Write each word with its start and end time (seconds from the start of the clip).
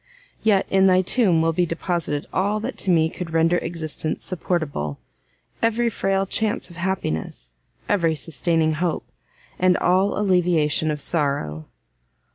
Yet 0.41 0.65
in 0.71 0.87
thy 0.87 1.01
tomb 1.01 1.43
will 1.43 1.53
be 1.53 1.67
deposited 1.67 2.25
all 2.33 2.59
that 2.61 2.75
to 2.79 2.89
me 2.89 3.07
could 3.07 3.29
render 3.29 3.59
existence 3.59 4.25
supportable, 4.25 4.97
every 5.61 5.91
frail 5.91 6.25
chance 6.25 6.71
of 6.71 6.77
happiness, 6.77 7.51
every 7.87 8.15
sustaining 8.15 8.71
hope, 8.73 9.05
and 9.59 9.77
all 9.77 10.17
alleviation 10.17 10.89
of 10.89 10.99
sorrow!" 10.99 11.67